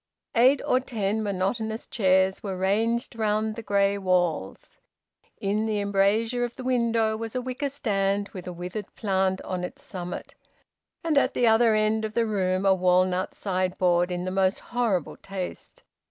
[0.33, 4.77] Eight or ten monotonous chairs were ranged round the grey walls.
[5.39, 9.63] In the embrasure of the window was a wicker stand with a withered plant on
[9.63, 10.33] its summit,
[11.03, 15.17] and at the other end of the room a walnut sideboard in the most horrible
[15.17, 15.83] taste.